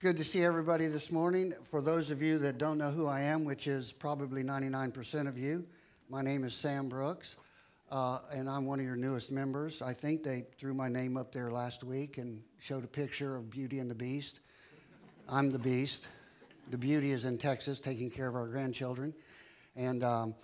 [0.00, 1.52] Good to see everybody this morning.
[1.72, 5.36] For those of you that don't know who I am, which is probably 99% of
[5.36, 5.66] you,
[6.08, 7.34] my name is Sam Brooks,
[7.90, 9.82] uh, and I'm one of your newest members.
[9.82, 13.50] I think they threw my name up there last week and showed a picture of
[13.50, 14.38] Beauty and the Beast.
[15.28, 16.06] I'm the Beast.
[16.70, 19.12] The Beauty is in Texas taking care of our grandchildren.
[19.74, 20.36] And um,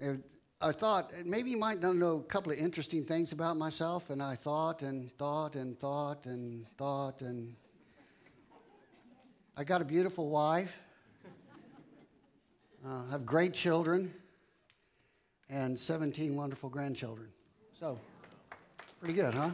[0.00, 0.20] it,
[0.62, 4.36] I thought maybe you might know a couple of interesting things about myself, and I
[4.36, 7.54] thought and thought and thought and thought and
[9.54, 10.74] I got a beautiful wife,
[12.86, 14.14] uh, have great children,
[15.50, 17.28] and 17 wonderful grandchildren.
[17.78, 17.98] So,
[18.98, 19.50] pretty good, huh?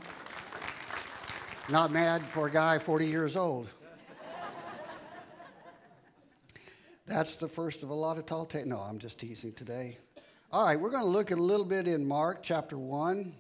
[1.69, 3.69] Not mad for a guy 40 years old.
[7.07, 8.67] That's the first of a lot of tall tales.
[8.67, 9.99] No, I'm just teasing today.
[10.53, 13.35] All right, we're going to look a little bit in Mark chapter 1.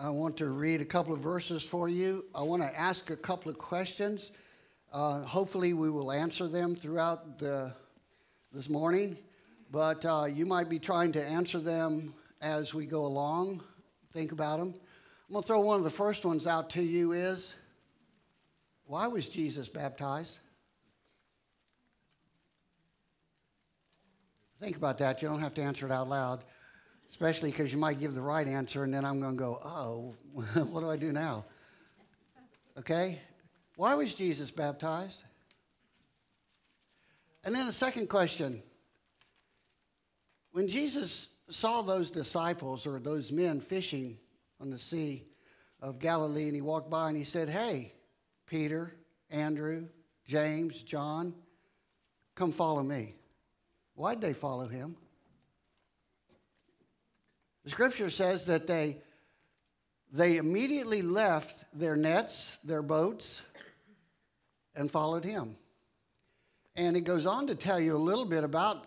[0.00, 2.24] I want to read a couple of verses for you.
[2.32, 4.30] I want to ask a couple of questions.
[4.92, 7.72] Uh, hopefully, we will answer them throughout the,
[8.52, 9.18] this morning,
[9.72, 13.60] but uh, you might be trying to answer them as we go along.
[14.12, 14.72] Think about them.
[15.26, 17.56] I'm going to throw one of the first ones out to you is
[18.86, 20.38] why was Jesus baptized?
[24.60, 25.22] Think about that.
[25.22, 26.44] You don't have to answer it out loud
[27.08, 30.14] especially because you might give the right answer and then I'm going to go, oh,
[30.64, 31.44] what do I do now?
[32.78, 33.18] Okay?
[33.76, 35.22] Why was Jesus baptized?
[37.44, 38.62] And then the second question
[40.52, 44.18] when Jesus saw those disciples or those men fishing
[44.60, 45.24] on the Sea
[45.80, 47.92] of Galilee and he walked by and he said, Hey,
[48.46, 48.94] Peter,
[49.30, 49.86] Andrew,
[50.26, 51.34] James, John,
[52.34, 53.14] come follow me.
[53.94, 54.96] Why'd they follow him?
[57.70, 58.98] Scripture says that they,
[60.12, 63.42] they immediately left their nets, their boats,
[64.74, 65.56] and followed him.
[66.76, 68.86] And it goes on to tell you a little bit about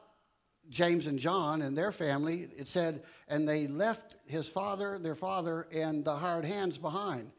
[0.70, 2.47] James and John and their family.
[2.58, 7.30] It said, and they left his father, their father, and the hired hands behind.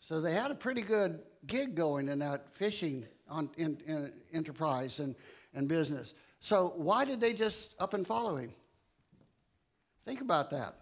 [0.00, 5.00] So they had a pretty good gig going in that fishing on, in, in enterprise
[5.00, 5.14] and,
[5.54, 6.14] and business.
[6.40, 8.54] So why did they just up and follow him?
[10.04, 10.76] Think about that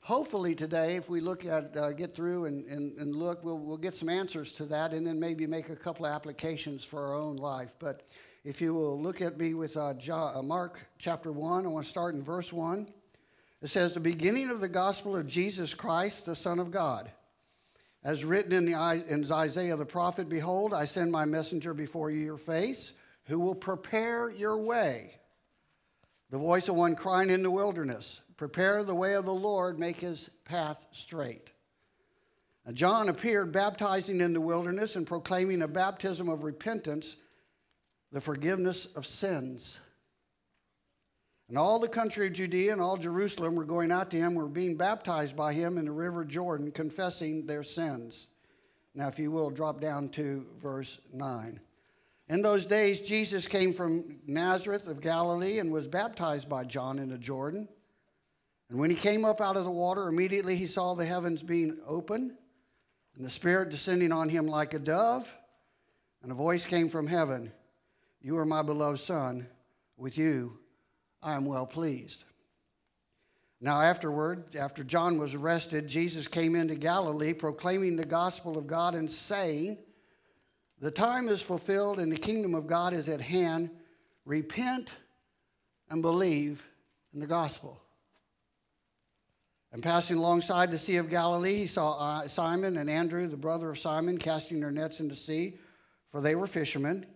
[0.00, 3.76] hopefully today, if we look at, uh, get through and, and, and look, we'll, we'll
[3.76, 7.14] get some answers to that and then maybe make a couple of applications for our
[7.14, 7.74] own life.
[7.78, 8.02] But
[8.44, 11.90] if you will look at me with uh, uh, Mark chapter 1, I want to
[11.90, 12.88] start in verse 1.
[13.62, 17.10] It says, The beginning of the gospel of Jesus Christ, the Son of God.
[18.02, 22.38] As written in, the, in Isaiah the prophet, Behold, I send my messenger before your
[22.38, 22.92] face,
[23.24, 25.14] who will prepare your way.
[26.30, 30.00] The voice of one crying in the wilderness, Prepare the way of the Lord, make
[30.00, 31.52] his path straight.
[32.64, 37.16] Now, John appeared baptizing in the wilderness and proclaiming a baptism of repentance,
[38.12, 39.80] the forgiveness of sins.
[41.50, 44.48] And all the country of Judea and all Jerusalem were going out to him, were
[44.48, 48.28] being baptized by him in the river Jordan, confessing their sins.
[48.94, 51.60] Now, if you will, drop down to verse 9.
[52.30, 57.10] In those days, Jesus came from Nazareth of Galilee and was baptized by John in
[57.10, 57.68] the Jordan.
[58.70, 61.78] And when he came up out of the water, immediately he saw the heavens being
[61.86, 62.36] open
[63.16, 65.28] and the Spirit descending on him like a dove.
[66.22, 67.52] And a voice came from heaven
[68.22, 69.46] You are my beloved Son.
[69.96, 70.58] With you
[71.22, 72.24] I am well pleased.
[73.60, 78.94] Now, afterward, after John was arrested, Jesus came into Galilee proclaiming the gospel of God
[78.94, 79.76] and saying,
[80.78, 83.70] The time is fulfilled and the kingdom of God is at hand.
[84.24, 84.94] Repent
[85.90, 86.66] and believe
[87.12, 87.82] in the gospel.
[89.72, 93.70] And passing alongside the Sea of Galilee, he saw uh, Simon and Andrew, the brother
[93.70, 95.54] of Simon, casting their nets into the sea,
[96.10, 97.06] for they were fishermen.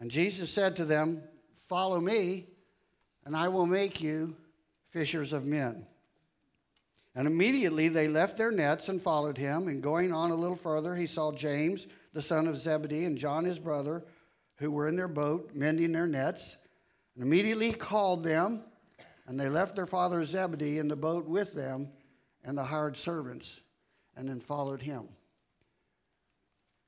[0.00, 1.22] And Jesus said to them,
[1.68, 2.46] Follow me,
[3.24, 4.34] and I will make you
[4.90, 5.86] fishers of men.
[7.14, 9.68] And immediately they left their nets and followed him.
[9.68, 13.44] And going on a little further, he saw James, the son of Zebedee, and John,
[13.44, 14.04] his brother,
[14.56, 16.56] who were in their boat, mending their nets.
[17.14, 18.62] And immediately he called them.
[19.30, 21.88] And they left their father Zebedee in the boat with them
[22.42, 23.60] and the hired servants,
[24.16, 25.06] and then followed him.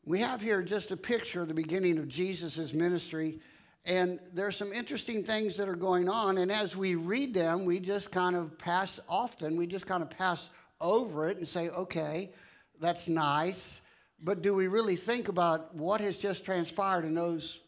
[0.04, 3.38] We have here just a picture of the beginning of Jesus' ministry,
[3.84, 6.36] and there's some interesting things that are going on.
[6.38, 10.10] And as we read them, we just kind of pass often, we just kind of
[10.10, 10.50] pass
[10.80, 12.32] over it and say, okay,
[12.80, 13.82] that's nice.
[14.20, 17.60] But do we really think about what has just transpired in those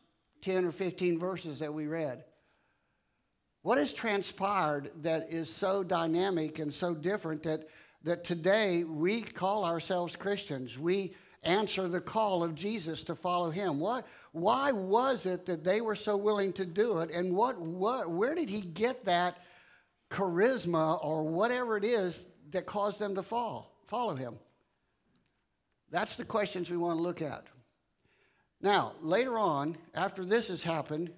[0.42, 2.24] 10 or 15 verses that we read?
[3.64, 7.66] What has transpired that is so dynamic and so different that,
[8.02, 10.78] that today we call ourselves Christians?
[10.78, 11.14] We
[11.44, 13.80] answer the call of Jesus to follow him?
[13.80, 17.10] What, why was it that they were so willing to do it?
[17.10, 19.38] And what, what, where did he get that
[20.10, 24.34] charisma or whatever it is that caused them to fall, follow him?
[25.90, 27.46] That's the questions we want to look at.
[28.60, 31.10] Now, later on, after this has happened,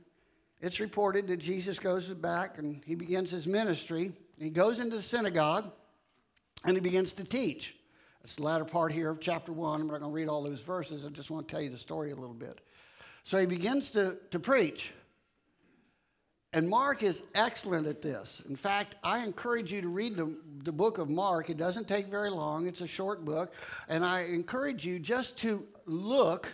[0.61, 4.13] it's reported that Jesus goes back and he begins his ministry.
[4.39, 5.71] He goes into the synagogue
[6.65, 7.77] and he begins to teach.
[8.25, 9.83] It's the latter part here of chapter one.
[9.83, 11.05] I'm not going to read all those verses.
[11.05, 12.61] I just want to tell you the story a little bit.
[13.23, 14.93] So he begins to, to preach.
[16.53, 18.41] And Mark is excellent at this.
[18.49, 21.51] In fact, I encourage you to read the, the book of Mark.
[21.51, 23.53] It doesn't take very long, it's a short book.
[23.89, 26.53] And I encourage you just to look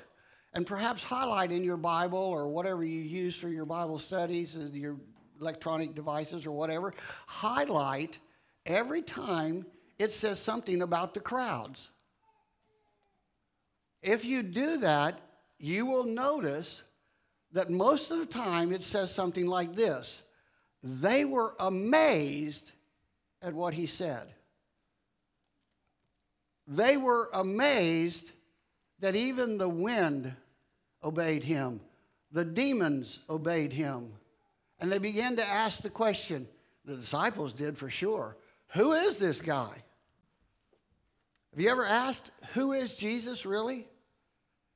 [0.54, 4.68] and perhaps highlight in your Bible or whatever you use for your Bible studies, uh,
[4.72, 4.96] your
[5.40, 6.92] electronic devices or whatever,
[7.26, 8.18] highlight
[8.66, 9.66] every time
[9.98, 11.90] it says something about the crowds.
[14.02, 15.20] If you do that,
[15.58, 16.82] you will notice
[17.52, 20.22] that most of the time it says something like this
[20.82, 22.72] They were amazed
[23.40, 24.32] at what he said.
[26.66, 28.32] They were amazed
[29.00, 30.34] that even the wind
[31.04, 31.80] obeyed him,
[32.30, 34.12] the demons obeyed him.
[34.80, 36.48] And they began to ask the question
[36.84, 38.36] the disciples did for sure
[38.68, 39.74] who is this guy?
[41.52, 43.86] Have you ever asked, who is Jesus really?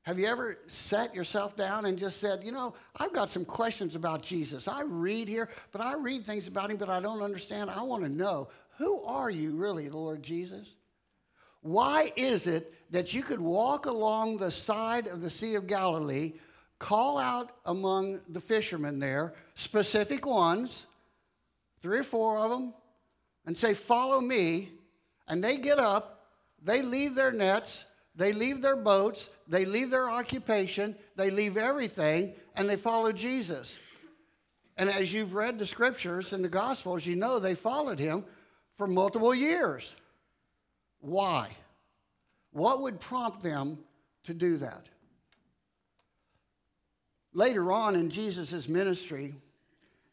[0.03, 3.97] Have you ever sat yourself down and just said, you know, I've got some questions
[3.97, 4.69] about Jesus.
[4.69, 7.71] I read here, but I read things about him, but I don't understand.
[7.71, 10.76] I want to know, who are you really, Lord Jesus?
[11.63, 16.35] Why is it that you could walk along the side of the Sea of Galilee,
[16.79, 20.87] call out among the fishermen there, specific ones,
[21.81, 22.75] three or four of them,
[23.47, 24.71] and say, Follow me,
[25.27, 26.17] and they get up
[26.63, 32.35] they leave their nets, they leave their boats, they leave their occupation, they leave everything,
[32.57, 33.79] and they follow Jesus.
[34.77, 38.25] And as you've read the scriptures and the Gospels, you know they followed him
[38.77, 39.95] for multiple years.
[41.07, 41.57] Why?
[42.51, 43.79] What would prompt them
[44.25, 44.89] to do that?
[47.33, 49.33] Later on in Jesus' ministry,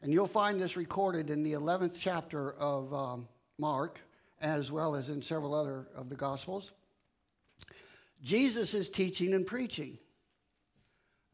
[0.02, 3.26] and you'll find this recorded in the 11th chapter of um,
[3.58, 3.98] Mark,
[4.40, 6.70] as well as in several other of the Gospels.
[8.22, 9.98] Jesus is teaching and preaching.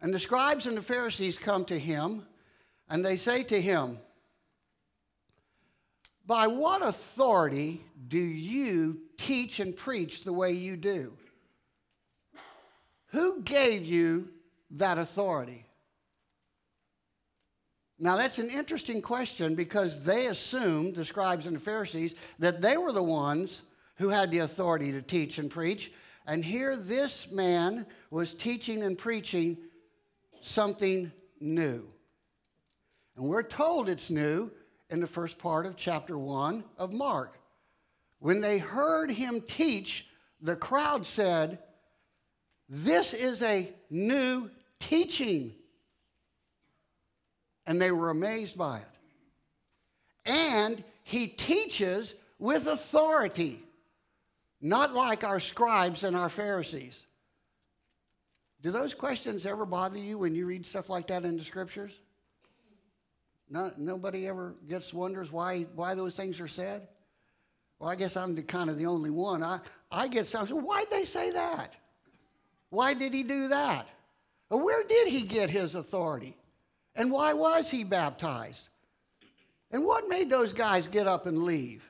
[0.01, 2.25] And the scribes and the Pharisees come to him
[2.89, 3.99] and they say to him,
[6.27, 11.13] By what authority do you teach and preach the way you do?
[13.09, 14.29] Who gave you
[14.73, 15.65] that authority?
[17.99, 22.79] Now, that's an interesting question because they assumed, the scribes and the Pharisees, that they
[22.79, 23.63] were the ones
[23.97, 25.93] who had the authority to teach and preach.
[26.27, 29.59] And here, this man was teaching and preaching
[30.41, 31.87] something new.
[33.17, 34.51] And we're told it's new
[34.91, 37.39] in the first part of chapter 1 of Mark.
[38.19, 40.07] When they heard him teach,
[40.41, 41.59] the crowd said,
[42.69, 45.55] This is a new teaching
[47.71, 48.85] and they were amazed by it.
[50.27, 53.63] And he teaches with authority,
[54.61, 57.07] not like our scribes and our Pharisees.
[58.61, 61.99] Do those questions ever bother you when you read stuff like that in the scriptures?
[63.51, 66.87] No, nobody ever gets wonders why, why those things are said?
[67.81, 69.43] Well, I guess I'm the, kind of the only one.
[69.43, 69.59] I,
[69.91, 71.75] I get some, why'd they say that?
[72.71, 73.91] Why did he do that?
[74.49, 76.37] where did he get his authority?
[76.97, 78.69] And why was he baptized?
[79.71, 81.89] And what made those guys get up and leave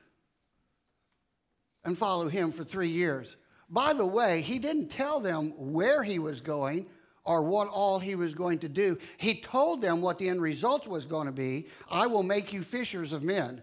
[1.83, 3.35] and follow him for three years?
[3.67, 6.85] By the way, he didn't tell them where he was going
[7.23, 8.97] or what all he was going to do.
[9.17, 12.63] He told them what the end result was going to be I will make you
[12.63, 13.61] fishers of men.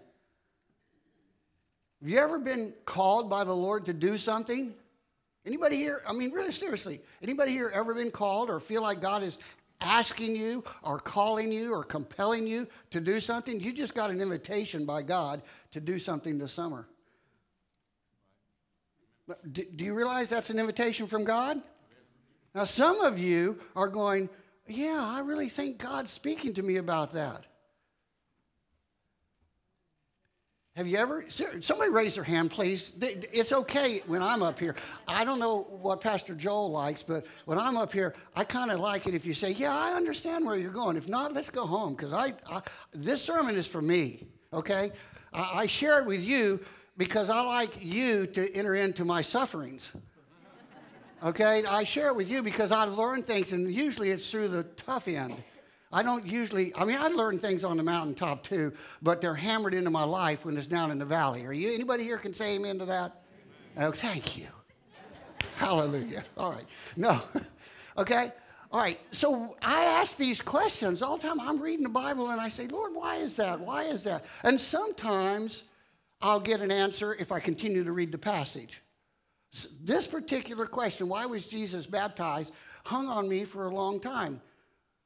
[2.01, 4.73] Have you ever been called by the Lord to do something?
[5.45, 9.23] Anybody here, I mean, really seriously, anybody here ever been called or feel like God
[9.23, 9.37] is
[9.81, 13.59] asking you or calling you or compelling you to do something.
[13.59, 16.87] You just got an invitation by God to do something this summer.
[19.51, 21.61] Do, you realize that's an invitation from God?
[22.59, 24.29] Now, some of you are going,
[24.67, 27.45] Yeah, I really think God's speaking to me about that.
[30.75, 31.23] Have you ever?
[31.29, 32.91] Somebody raise their hand, please.
[32.99, 34.75] It's okay when I'm up here.
[35.07, 38.81] I don't know what Pastor Joel likes, but when I'm up here, I kind of
[38.81, 41.65] like it if you say, "Yeah, I understand where you're going." If not, let's go
[41.65, 42.61] home because I, I,
[42.91, 44.27] this sermon is for me.
[44.51, 44.91] Okay,
[45.31, 46.59] I, I share it with you
[46.97, 49.93] because I like you to enter into my sufferings.
[51.21, 54.63] Okay, I share it with you because I've learned things, and usually it's through the
[54.63, 55.35] tough end.
[55.91, 58.71] I don't usually, I mean, I learn things on the mountaintop too,
[59.01, 61.45] but they're hammered into my life when it's down in the valley.
[61.45, 63.23] Are you, anybody here can say amen to that?
[63.75, 63.89] Amen.
[63.89, 64.47] Oh, thank you.
[65.55, 66.23] Hallelujah.
[66.37, 66.65] All right.
[66.95, 67.21] No.
[67.97, 68.31] okay.
[68.71, 68.99] All right.
[69.11, 71.39] So I ask these questions all the time.
[71.39, 73.59] I'm reading the Bible and I say, Lord, why is that?
[73.59, 74.23] Why is that?
[74.43, 75.65] And sometimes
[76.21, 78.81] I'll get an answer if I continue to read the passage.
[79.51, 82.53] This particular question, why was Jesus baptized,
[82.83, 84.41] hung on me for a long time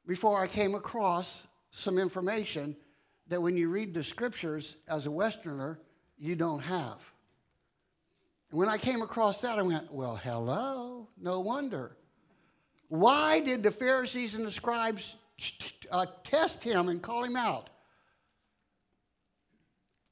[0.06, 2.76] before I came across some information
[3.28, 5.80] that when you read the scriptures as a Westerner,
[6.18, 7.00] you don't have.
[8.52, 11.98] And when I came across that, I went, well, hello, no wonder.
[12.90, 15.16] Why did the Pharisees and the scribes
[15.90, 17.70] uh, test him and call him out?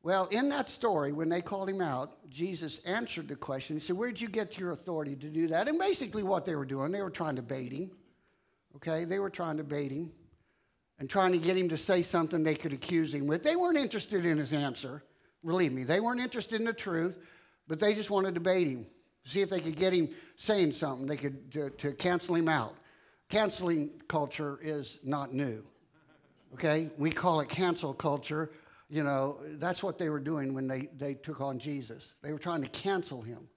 [0.03, 3.75] Well, in that story, when they called him out, Jesus answered the question.
[3.75, 5.67] He said, Where'd you get your authority to do that?
[5.67, 7.91] And basically, what they were doing, they were trying to bait him.
[8.77, 9.05] Okay?
[9.05, 10.11] They were trying to bait him
[10.97, 13.43] and trying to get him to say something they could accuse him with.
[13.43, 15.03] They weren't interested in his answer.
[15.45, 17.17] Believe me, they weren't interested in the truth,
[17.67, 18.85] but they just wanted to bait him,
[19.23, 22.75] see if they could get him saying something they could to, to cancel him out.
[23.29, 25.63] Canceling culture is not new.
[26.53, 26.89] Okay?
[26.97, 28.51] We call it cancel culture
[28.91, 32.11] you know, that's what they were doing when they, they took on Jesus.
[32.21, 33.47] They were trying to cancel him,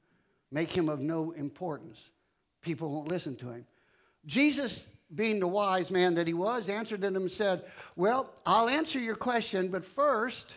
[0.53, 2.11] make him of no importance.
[2.63, 3.67] People won't listen to him.
[4.27, 4.87] Jesus,
[5.17, 7.65] being the wise man that he was, answered them and said,
[7.97, 10.55] Well, I'll answer your question, but first,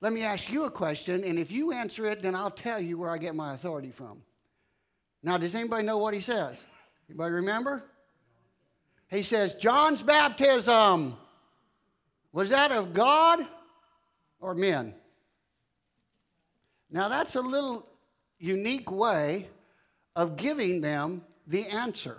[0.00, 2.98] let me ask you a question, and if you answer it, then I'll tell you
[2.98, 4.20] where I get my authority from.
[5.22, 6.64] Now, does anybody know what he says?
[7.08, 7.84] Anybody remember?
[9.08, 11.16] He says, John's baptism,
[12.32, 13.46] was that of God
[14.44, 14.94] or men.
[16.90, 17.88] Now, that's a little
[18.38, 19.48] unique way
[20.14, 22.18] of giving them the answer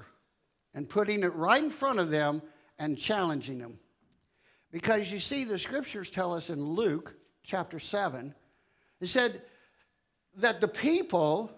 [0.73, 2.41] and putting it right in front of them
[2.79, 3.77] and challenging them.
[4.71, 7.13] Because you see, the scriptures tell us in Luke
[7.43, 8.33] chapter 7,
[8.99, 9.43] it said
[10.37, 11.51] that the people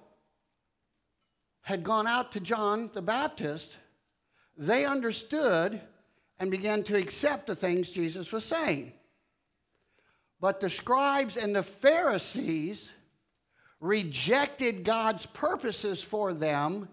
[1.62, 3.78] had gone out to John the Baptist,
[4.58, 5.80] they understood
[6.40, 8.92] and began to accept the things Jesus was saying.
[10.40, 12.92] But the scribes and the Pharisees
[13.80, 16.90] rejected God's purposes for them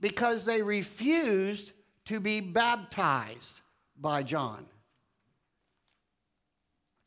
[0.00, 1.72] because they refused
[2.06, 3.60] to be baptized
[4.00, 4.66] by John.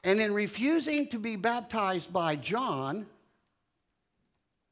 [0.04, 3.06] And in refusing to be baptized by John,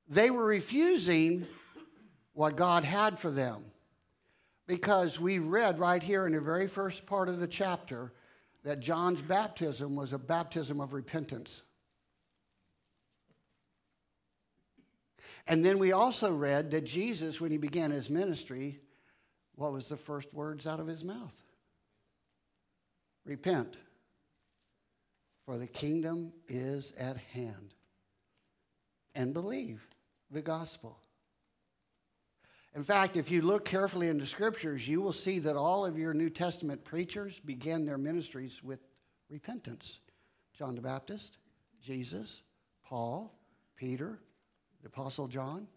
[0.08, 1.46] they were refusing
[2.34, 3.64] what God had for them.
[4.66, 8.12] Because we read right here in the very first part of the chapter
[8.70, 11.64] that John's baptism was a baptism of repentance.
[15.48, 18.80] And then we also read that Jesus, when he began his ministry,
[19.56, 21.36] what was the first words out of his mouth?
[23.26, 23.76] Repent,
[25.48, 27.74] for the kingdom is at hand.
[29.16, 29.82] And believe
[30.30, 31.00] the gospel.
[32.80, 35.98] In fact, if you look carefully in the scriptures, you will see that all of
[35.98, 38.80] your New Testament preachers began their ministries with
[39.30, 40.00] repentance.
[40.54, 41.40] John the Baptist,
[41.84, 42.42] Jesus,
[42.86, 43.38] Paul,
[43.76, 44.18] Peter,
[44.82, 45.68] the Apostle John.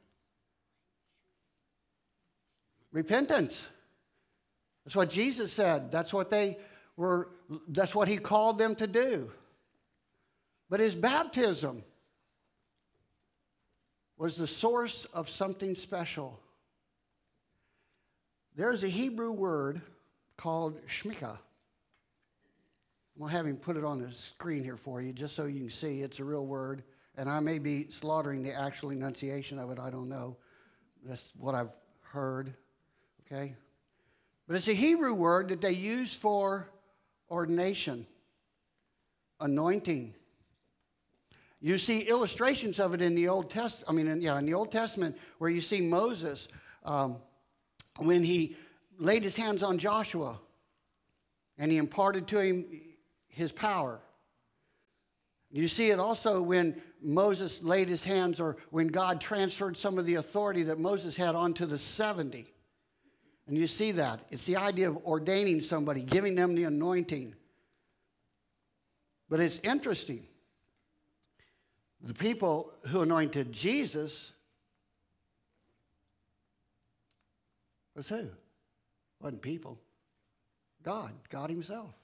[2.93, 3.67] Repentance.
[4.85, 5.91] That's what Jesus said.
[5.91, 6.57] That's what they
[6.97, 7.31] were,
[7.67, 9.29] that's what he called them to do.
[10.71, 11.83] But his baptism
[14.17, 16.39] was the source of something special.
[18.55, 19.81] There's a Hebrew word
[20.37, 21.39] called shmika.
[23.15, 25.47] I'm going to have him put it on the screen here for you just so
[25.47, 26.83] you can see it's a real word.
[27.17, 30.37] And I may be slaughtering the actual enunciation of it, I don't know.
[31.05, 32.55] That's what I've heard,
[33.27, 33.55] okay?
[34.47, 36.69] But it's a Hebrew word that they use for
[37.31, 38.07] ordination,
[39.41, 40.15] anointing.
[41.61, 43.91] You see illustrations of it in the Old Testament.
[43.91, 46.49] I mean, in, yeah, in the Old Testament, where you see Moses
[46.85, 47.17] um,
[47.99, 48.57] when he
[48.99, 50.39] laid his hands on Joshua
[51.59, 52.67] and he imparted to him
[53.29, 54.01] his power.
[55.51, 60.07] You see it also when Moses laid his hands or when God transferred some of
[60.07, 62.47] the authority that Moses had onto the 70.
[63.47, 64.25] And you see that.
[64.31, 67.35] It's the idea of ordaining somebody, giving them the anointing.
[69.29, 70.27] But it's interesting.
[72.01, 74.32] The people who anointed Jesus
[77.95, 78.29] was who?
[79.21, 79.79] Wasn't people.
[80.83, 81.95] God, God Himself.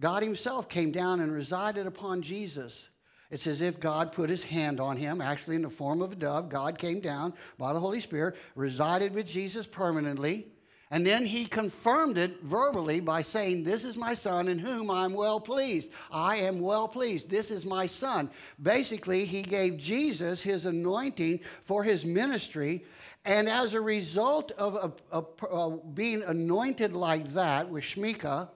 [0.00, 2.88] God Himself came down and resided upon Jesus
[3.30, 6.14] It's as if God put his hand on him, actually in the form of a
[6.14, 6.48] dove.
[6.48, 10.46] God came down by the Holy Spirit, resided with Jesus permanently,
[10.90, 15.14] and then he confirmed it verbally by saying, This is my son in whom I'm
[15.14, 15.92] well pleased.
[16.12, 17.28] I am well pleased.
[17.28, 18.30] This is my son.
[18.62, 22.84] Basically, he gave Jesus his anointing for his ministry.
[23.24, 28.48] And as a result of a, a, a being anointed like that with Shmika,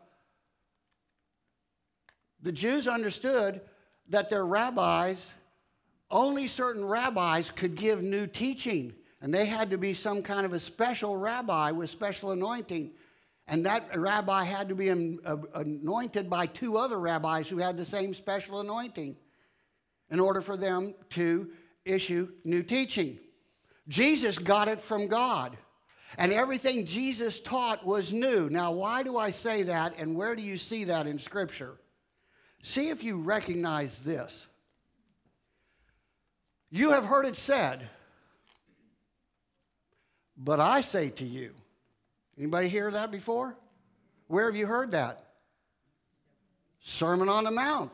[2.42, 3.60] the Jews understood
[4.08, 5.32] that their rabbis,
[6.12, 8.94] only certain rabbis could give new teaching.
[9.20, 12.92] And they had to be some kind of a special rabbi with special anointing.
[13.46, 18.14] And that rabbi had to be anointed by two other rabbis who had the same
[18.14, 19.16] special anointing
[20.10, 21.50] in order for them to
[21.84, 23.18] issue new teaching.
[23.88, 25.56] Jesus got it from God.
[26.18, 28.48] And everything Jesus taught was new.
[28.50, 31.78] Now, why do I say that, and where do you see that in Scripture?
[32.62, 34.46] See if you recognize this.
[36.70, 37.88] You have heard it said,
[40.42, 41.52] but I say to you.
[42.38, 43.54] Anybody hear that before?
[44.26, 45.22] Where have you heard that?
[46.80, 47.92] Sermon on the Mount.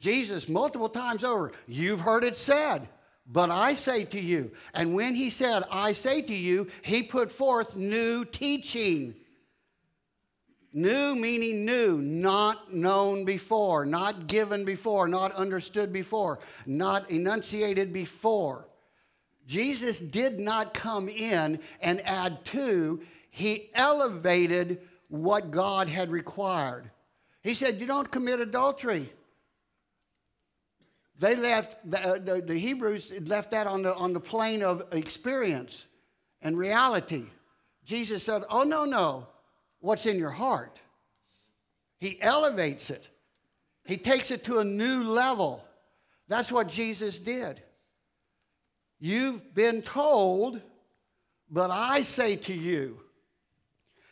[0.00, 2.88] Jesus, multiple times over, you've heard it said,
[3.26, 4.50] but I say to you.
[4.74, 9.14] And when he said, I say to you, he put forth new teaching.
[10.72, 18.67] New meaning new, not known before, not given before, not understood before, not enunciated before.
[19.48, 23.00] Jesus did not come in and add to,
[23.30, 26.90] he elevated what God had required.
[27.42, 29.10] He said, You don't commit adultery.
[31.18, 34.84] They left, the, uh, the, the, Hebrews left that on the, on the plane of
[34.92, 35.86] experience
[36.42, 37.24] and reality.
[37.84, 39.26] Jesus said, Oh, no, no
[39.80, 40.78] what's in your heart.
[41.98, 43.08] He elevates it,
[43.86, 45.64] he takes it to a new level.
[46.28, 47.62] That's what Jesus did.
[49.00, 50.60] You've been told,
[51.50, 53.00] but I say to you,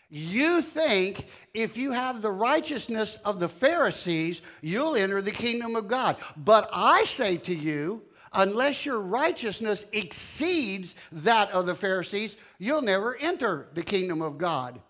[0.08, 5.88] you think if you have the righteousness of the Pharisees, you'll enter the kingdom of
[5.88, 6.16] God.
[6.36, 13.16] But I say to you, unless your righteousness exceeds that of the Pharisees, you'll never
[13.16, 14.80] enter the kingdom of God.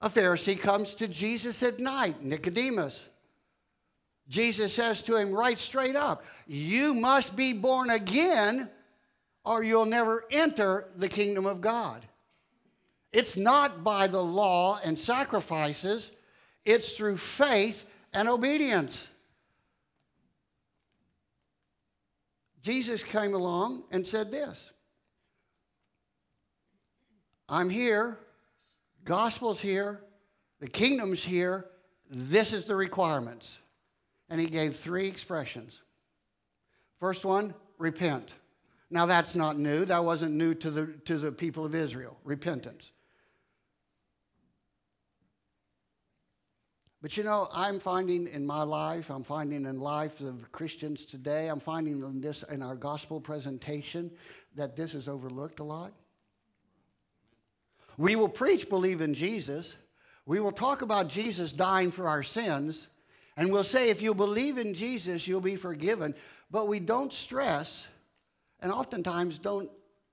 [0.00, 3.08] A Pharisee comes to Jesus at night, Nicodemus.
[4.28, 8.68] Jesus says to him right straight up, You must be born again,
[9.44, 12.06] or you'll never enter the kingdom of God.
[13.12, 16.12] It's not by the law and sacrifices,
[16.64, 19.08] it's through faith and obedience.
[22.60, 24.70] Jesus came along and said this
[27.48, 28.18] I'm here
[29.06, 30.00] Gospel's here,
[30.58, 31.66] the kingdom's here,
[32.10, 33.58] this is the requirements.
[34.28, 35.80] And he gave three expressions.
[36.98, 38.34] First one, repent.
[38.90, 39.84] Now that's not new.
[39.84, 42.92] That wasn't new to the, to the people of Israel, repentance.
[47.02, 51.48] But you know, I'm finding in my life, I'm finding in life of Christians today,
[51.48, 54.10] I'm finding in this in our gospel presentation
[54.56, 55.92] that this is overlooked a lot.
[57.98, 59.76] We will preach, believe in Jesus.
[60.24, 62.88] We will talk about Jesus dying for our sins.
[63.36, 66.14] And we'll say, if you believe in Jesus, you'll be forgiven.
[66.50, 67.86] But we don't stress
[68.60, 69.70] and oftentimes don't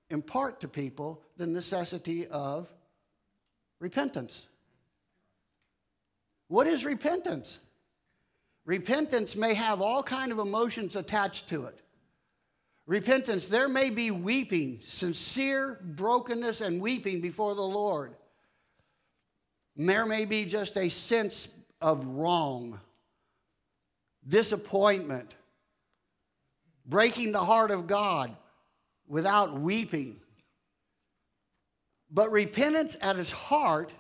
[0.09, 2.67] impart to people the necessity of
[3.79, 4.47] repentance.
[6.47, 7.59] What is repentance?
[8.65, 11.79] Repentance may have all kind of emotions attached to it.
[12.86, 18.15] Repentance, there may be weeping, sincere brokenness and weeping before the Lord.
[19.75, 21.47] There may be just a sense
[21.81, 22.79] of wrong,
[24.27, 25.33] disappointment,
[26.86, 28.36] breaking the heart of God
[29.07, 30.19] without weeping.
[32.09, 33.91] But repentance at its heart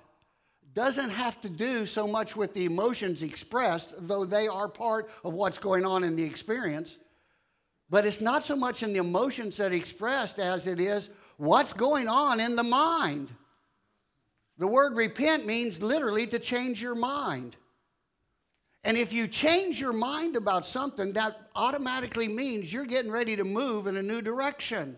[0.73, 5.33] doesn't have to do so much with the emotions expressed, though they are part of
[5.33, 6.97] what's going on in the experience.
[7.89, 12.07] But it's not so much in the emotions that expressed as it is what's going
[12.07, 13.29] on in the mind.
[14.57, 17.55] The word repent means literally to change your mind.
[18.83, 23.43] And if you change your mind about something, that automatically means you're getting ready to
[23.43, 24.97] move in a new direction.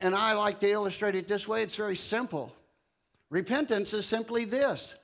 [0.00, 2.54] And I like to illustrate it this way it's very simple.
[3.30, 4.94] Repentance is simply this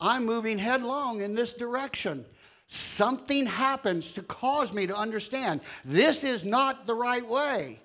[0.00, 2.24] I'm moving headlong in this direction.
[2.68, 7.80] Something happens to cause me to understand this is not the right way.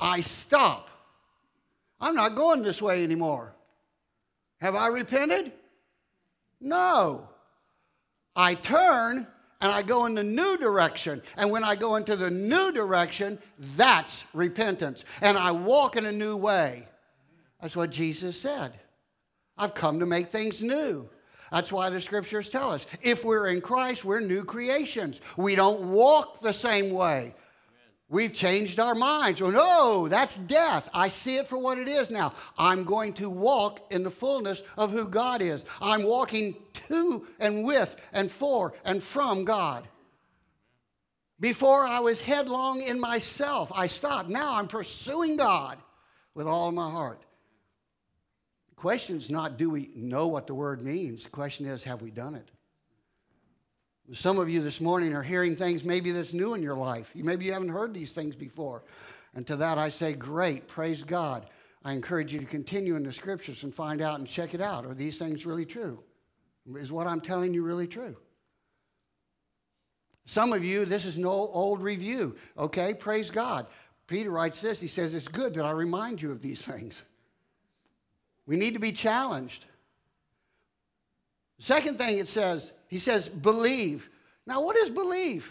[0.00, 0.88] I stop.
[2.00, 3.54] I'm not going this way anymore.
[4.60, 5.52] Have I repented?
[6.60, 7.28] No.
[8.34, 9.26] I turn
[9.60, 11.22] and I go in the new direction.
[11.36, 13.38] And when I go into the new direction,
[13.76, 15.04] that's repentance.
[15.20, 16.88] And I walk in a new way.
[17.60, 18.72] That's what Jesus said.
[19.56, 21.08] I've come to make things new.
[21.52, 25.20] That's why the scriptures tell us if we're in Christ, we're new creations.
[25.36, 27.34] We don't walk the same way.
[28.12, 29.40] We've changed our minds.
[29.40, 30.90] Well, no, that's death.
[30.92, 32.34] I see it for what it is now.
[32.58, 35.64] I'm going to walk in the fullness of who God is.
[35.80, 36.54] I'm walking
[36.88, 39.88] to and with and for and from God.
[41.40, 44.28] Before I was headlong in myself, I stopped.
[44.28, 45.78] Now I'm pursuing God
[46.34, 47.22] with all my heart.
[48.68, 51.24] The question is not do we know what the word means?
[51.24, 52.50] The question is have we done it?
[54.12, 57.10] Some of you this morning are hearing things maybe that's new in your life.
[57.14, 58.82] Maybe you haven't heard these things before.
[59.34, 61.46] And to that I say, great, praise God.
[61.84, 64.84] I encourage you to continue in the scriptures and find out and check it out.
[64.84, 65.98] Are these things really true?
[66.76, 68.16] Is what I'm telling you really true?
[70.24, 72.36] Some of you, this is no old review.
[72.56, 73.66] Okay, praise God.
[74.06, 74.80] Peter writes this.
[74.80, 77.02] He says, It's good that I remind you of these things.
[78.46, 79.64] We need to be challenged.
[81.58, 84.10] Second thing it says, he says, believe.
[84.46, 85.50] Now, what is believe?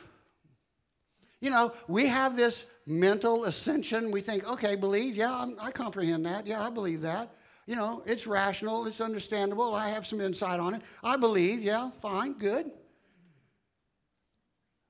[1.40, 4.12] You know, we have this mental ascension.
[4.12, 6.46] We think, okay, believe, yeah, I'm, i comprehend that.
[6.46, 7.34] Yeah, I believe that.
[7.66, 9.74] You know, it's rational, it's understandable.
[9.74, 10.84] I have some insight on it.
[11.04, 12.70] I believe, yeah, fine, good.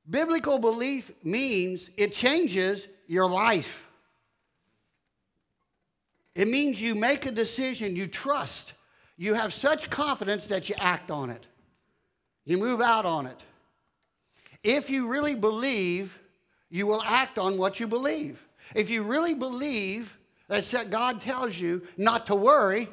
[0.09, 3.87] Biblical belief means it changes your life.
[6.35, 8.73] It means you make a decision, you trust.
[9.15, 11.47] You have such confidence that you act on it.
[12.51, 13.41] You move out on it.
[14.61, 16.19] If you really believe,
[16.69, 18.45] you will act on what you believe.
[18.75, 20.17] If you really believe
[20.49, 22.89] that God tells you not to worry,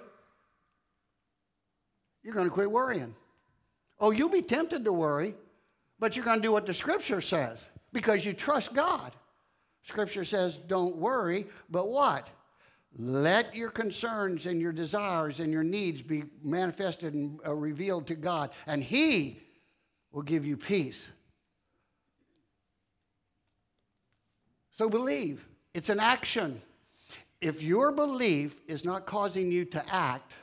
[2.23, 3.17] you're going to quit worrying.
[3.99, 5.35] Oh, you'll be tempted to worry,
[5.99, 9.11] but you're going to do what the scripture says because you trust God.
[9.83, 12.31] Scripture says, don't worry, but what?
[12.97, 18.15] Let your concerns and your desires and your needs be manifested and uh, revealed to
[18.15, 19.41] God, and He
[20.13, 21.09] will give you peace.
[24.73, 25.47] So believe.
[25.75, 26.61] It's an action.
[27.41, 30.35] If your belief is not causing you to act,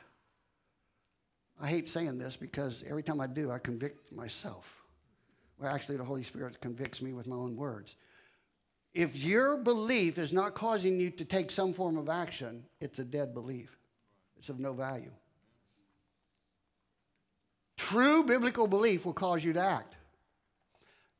[1.60, 4.72] I hate saying this because every time I do, I convict myself.
[5.58, 7.96] Well, actually, the Holy Spirit convicts me with my own words.
[8.92, 13.04] If your belief is not causing you to take some form of action, it's a
[13.04, 13.78] dead belief.
[14.38, 15.10] It's of no value.
[17.76, 19.94] True biblical belief will cause you to act.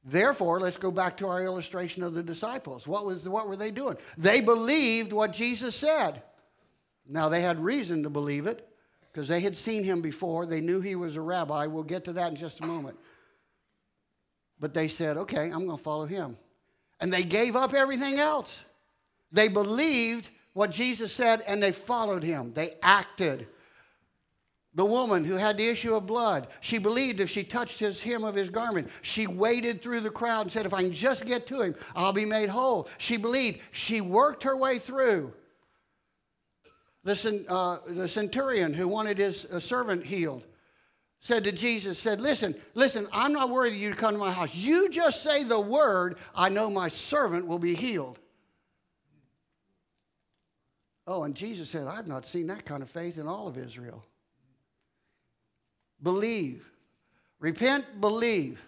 [0.04, 2.86] Therefore, let's go back to our illustration of the disciples.
[2.86, 3.96] What, was, what were they doing?
[4.16, 6.22] They believed what Jesus said.
[7.08, 8.68] Now, they had reason to believe it
[9.12, 10.46] because they had seen him before.
[10.46, 11.66] They knew he was a rabbi.
[11.66, 12.96] We'll get to that in just a moment.
[14.60, 16.36] But they said, okay, I'm going to follow him.
[17.00, 18.62] And they gave up everything else.
[19.32, 22.52] They believed what Jesus said and they followed him.
[22.54, 23.48] They acted.
[24.76, 28.24] The woman who had the issue of blood, she believed if she touched his hem
[28.24, 31.46] of his garment, she waded through the crowd and said, If I can just get
[31.46, 32.86] to him, I'll be made whole.
[32.98, 33.60] She believed.
[33.72, 35.32] She worked her way through.
[37.04, 40.44] The, uh, the centurion who wanted his uh, servant healed
[41.20, 44.54] said to Jesus, said, Listen, listen, I'm not worthy you to come to my house.
[44.54, 48.18] You just say the word, I know my servant will be healed.
[51.06, 54.04] Oh, and Jesus said, I've not seen that kind of faith in all of Israel.
[56.02, 56.68] Believe.
[57.40, 58.62] Repent, believe.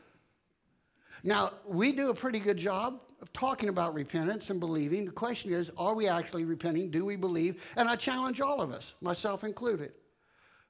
[1.22, 5.04] Now, we do a pretty good job of talking about repentance and believing.
[5.04, 6.90] The question is, are we actually repenting?
[6.90, 7.62] Do we believe?
[7.76, 9.92] And I challenge all of us, myself included.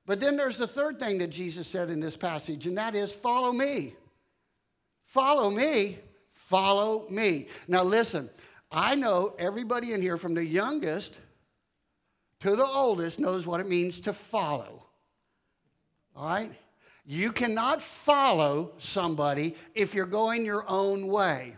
[0.07, 3.13] But then there's the third thing that Jesus said in this passage, and that is
[3.13, 3.95] follow me.
[5.05, 5.99] Follow me.
[6.33, 7.49] Follow me.
[7.67, 8.31] Now, listen,
[8.71, 11.19] I know everybody in here, from the youngest
[12.41, 14.78] to the oldest, knows what it means to follow.
[16.19, 16.53] All right?
[17.07, 21.57] You cannot follow somebody if you're going your own way.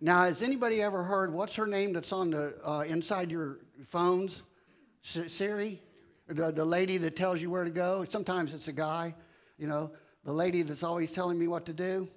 [0.00, 4.42] Now, has anybody ever heard what's her name that's on the uh, inside your phones?
[5.02, 5.80] Siri?
[6.28, 8.04] The, the lady that tells you where to go.
[8.04, 9.14] Sometimes it's a guy,
[9.58, 9.90] you know,
[10.24, 12.08] the lady that's always telling me what to do.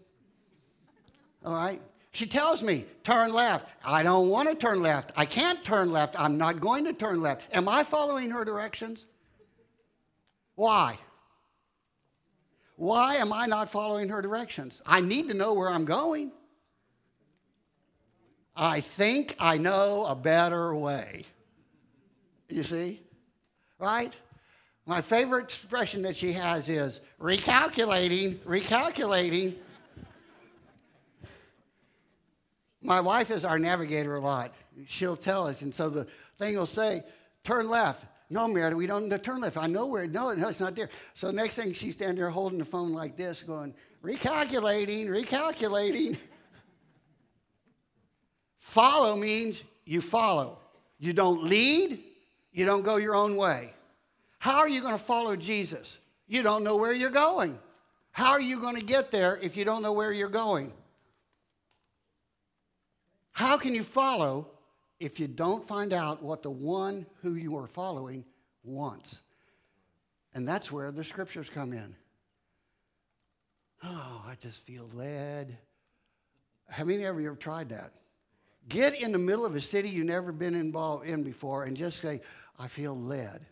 [1.46, 1.82] All right?
[2.12, 3.68] She tells me, turn left.
[3.84, 5.12] I don't want to turn left.
[5.16, 6.20] I can't turn left.
[6.20, 7.54] I'm not going to turn left.
[7.54, 9.06] Am I following her directions?
[10.56, 10.98] Why?
[12.78, 14.82] Why am I not following her directions?
[14.86, 16.32] I need to know where I'm going.
[18.56, 21.26] I think I know a better way.
[22.50, 23.02] You see?
[23.80, 24.14] right?
[24.86, 29.56] My favorite expression that she has is recalculating, recalculating.
[32.82, 34.54] My wife is our navigator a lot.
[34.86, 36.06] She'll tell us, and so the
[36.38, 37.04] thing will say,
[37.44, 38.06] turn left.
[38.30, 39.58] No, Meredith, we don't turn left.
[39.58, 40.90] I know where, no, no, it's not there.
[41.14, 46.18] So next thing she's standing there holding the phone like this, going, recalculating, recalculating.
[48.58, 50.60] follow means you follow.
[50.98, 52.00] You don't lead,
[52.52, 53.74] you don't go your own way.
[54.40, 56.00] How are you going to follow Jesus?
[56.28, 57.60] You don't know where you're going.
[58.12, 60.72] How are you going to get there if you don't know where you're going?
[63.34, 64.48] How can you follow
[65.00, 68.26] if you don't find out what the one who you are following
[68.64, 69.20] wants?
[70.34, 71.96] And that's where the scriptures come in.
[73.84, 75.58] Oh, I just feel led.
[76.70, 77.92] How many of you ever tried that?
[78.68, 82.02] Get in the middle of a city you've never been involved in before and just
[82.02, 82.22] say,
[82.58, 83.46] I feel led.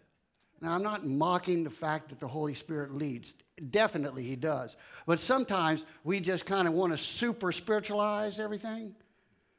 [0.60, 3.36] Now, I'm not mocking the fact that the Holy Spirit leads.
[3.70, 4.76] Definitely, He does.
[5.06, 8.96] But sometimes we just kind of want to super spiritualize everything.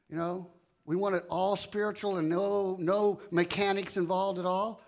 [0.09, 0.47] You know,
[0.85, 4.81] we want it all spiritual and no, no mechanics involved at all.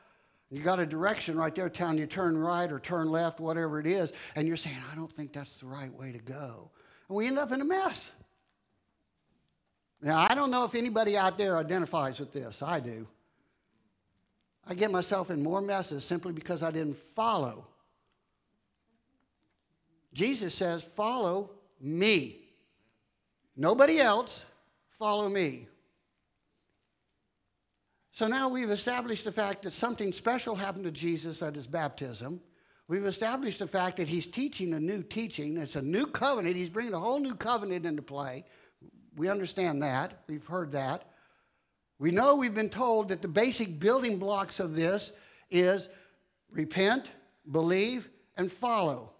[0.49, 3.87] You got a direction right there telling you turn right or turn left, whatever it
[3.87, 6.69] is, and you're saying, I don't think that's the right way to go.
[7.09, 8.11] And we end up in a mess.
[10.01, 12.61] Now, I don't know if anybody out there identifies with this.
[12.61, 13.07] I do.
[14.65, 17.65] I get myself in more messes simply because I didn't follow.
[20.13, 22.41] Jesus says, Follow me.
[23.55, 24.45] Nobody else,
[24.89, 25.67] follow me.
[28.17, 32.41] So now we've established the fact that something special happened to Jesus at his baptism.
[32.87, 35.55] We've established the fact that he's teaching a new teaching.
[35.55, 36.55] It's a new covenant.
[36.55, 38.43] He's bringing a whole new covenant into play.
[39.17, 40.23] We understand that.
[40.27, 41.11] We've heard that.
[41.99, 45.11] We know we've been told that the basic building blocks of this
[45.51, 45.87] is
[46.49, 47.11] repent,
[47.51, 49.11] believe, and follow.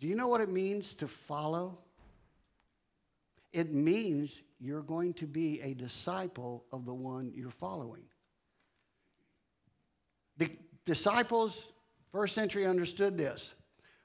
[0.00, 1.78] Do you know what it means to follow?
[3.54, 8.02] It means you're going to be a disciple of the one you're following.
[10.38, 10.50] The
[10.84, 11.66] disciples,
[12.10, 13.54] first century, understood this.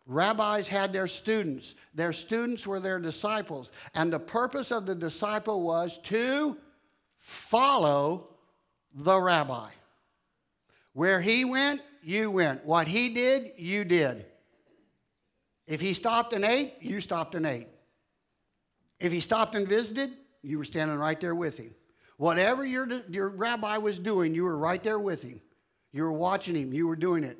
[0.06, 1.74] Rabbis had their students.
[1.96, 3.72] Their students were their disciples.
[3.96, 6.56] And the purpose of the disciple was to
[7.18, 8.28] follow
[8.94, 9.70] the rabbi.
[10.94, 12.64] Where he went, you went.
[12.66, 14.28] What he did, you did.
[15.66, 17.68] If he stopped and ate, you stopped and ate.
[19.00, 21.74] If he stopped and visited, you were standing right there with him.
[22.18, 25.42] Whatever your, your rabbi was doing, you were right there with him.
[25.92, 27.38] You were watching him, you were doing it.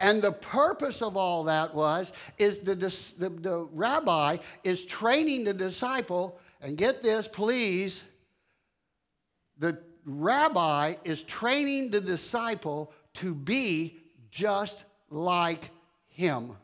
[0.00, 5.54] And the purpose of all that was, is the, the, the rabbi is training the
[5.54, 8.02] disciple, and get this, please,
[9.58, 13.98] the rabbi is training the disciple to be
[14.30, 15.70] just like
[16.08, 16.56] him.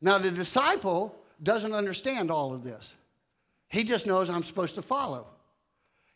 [0.00, 2.94] Now, the disciple doesn't understand all of this.
[3.68, 5.26] He just knows I'm supposed to follow.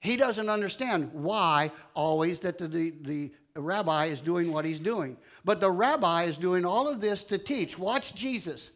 [0.00, 5.16] He doesn't understand why always that the, the, the, rabbi is doing what he's doing.
[5.44, 7.78] But the rabbi is doing all of this to teach.
[7.78, 8.70] Watch Jesus.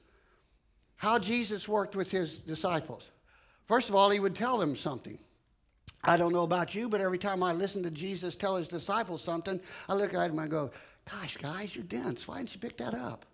[0.97, 3.11] How Jesus worked with his disciples.
[3.67, 5.19] First of all, he would tell them something.
[6.05, 9.23] I don't know about you, but every time I listen to Jesus tell his disciples
[9.23, 10.71] something, I look at him and I go,
[11.11, 12.29] Gosh, guys, you're dense.
[12.29, 13.27] Why didn't you pick that up?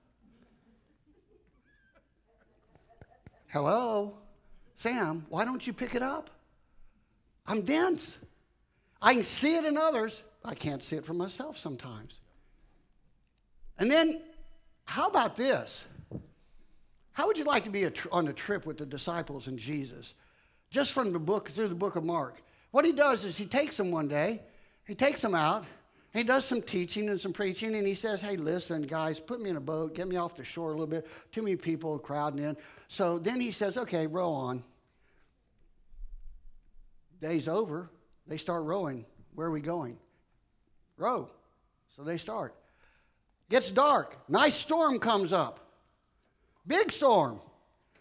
[3.55, 4.14] Hello?
[4.75, 6.29] Sam, why don't you pick it up?
[7.47, 8.19] I'm dense.
[9.01, 12.19] I can see it in others, I can't see it for myself sometimes.
[13.79, 14.23] And then,
[14.87, 15.85] how about this?
[17.12, 19.57] How would you like to be a tr- on a trip with the disciples and
[19.57, 20.14] Jesus?
[20.71, 22.43] Just from the book, through the book of Mark.
[22.73, 24.43] What he does is he takes them one day,
[24.85, 25.64] he takes them out,
[26.14, 29.50] he does some teaching and some preaching, and he says, Hey, listen, guys, put me
[29.50, 31.09] in a boat, get me off the shore a little bit.
[31.33, 32.57] Too many people crowding in.
[32.87, 34.62] So then he says, Okay, row on.
[37.20, 37.90] Day's over.
[38.29, 39.05] They start rowing.
[39.35, 39.98] Where are we going?
[40.96, 41.29] Row.
[41.96, 42.55] So they start.
[43.50, 44.16] Gets dark.
[44.29, 45.61] Nice storm comes up.
[46.66, 47.40] Big storm.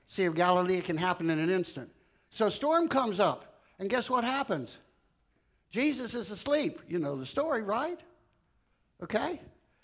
[0.07, 1.89] Sea of Galilee can happen in an instant.
[2.29, 3.61] So storm comes up.
[3.79, 4.77] And guess what happens?
[5.73, 6.79] Jesus is asleep.
[6.87, 7.99] You know the story, right?
[9.01, 9.41] Okay?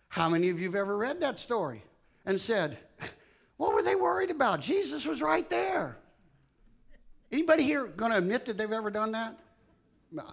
[0.08, 1.84] How many of you have ever read that story
[2.28, 2.78] and said,
[3.58, 4.62] what were they worried about?
[4.62, 5.97] Jesus was right there.
[7.32, 9.36] Anybody here going to admit that they've ever done that?
[10.12, 10.25] No.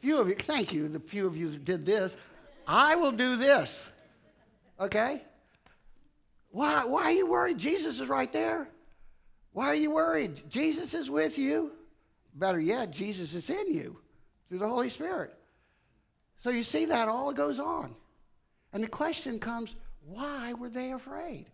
[0.00, 2.18] Few of you, thank you, the few of you that did this.
[2.66, 3.88] I will do this.
[4.78, 5.22] Okay?
[6.50, 7.56] Why, why are you worried?
[7.56, 8.68] Jesus is right there.
[9.54, 10.42] Why are you worried?
[10.50, 11.72] Jesus is with you.
[12.34, 14.00] Better yet, Jesus is in you.
[14.48, 15.34] Through the Holy Spirit.
[16.38, 17.94] So you see that all goes on.
[18.72, 19.76] And the question comes
[20.06, 21.46] why were they afraid?